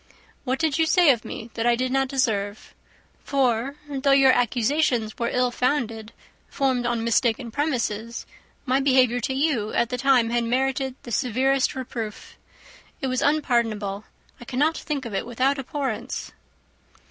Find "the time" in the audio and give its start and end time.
9.89-10.31